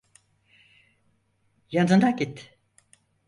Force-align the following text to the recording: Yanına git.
Yanına 1.71 2.09
git. 2.11 2.59